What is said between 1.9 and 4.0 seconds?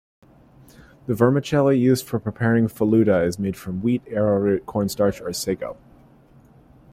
for preparing falooda is made from